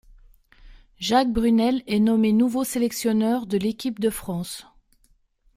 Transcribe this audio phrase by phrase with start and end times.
[0.97, 4.65] Jacques Brunel est nommé nouveau sélectionneur de l'équipe de France.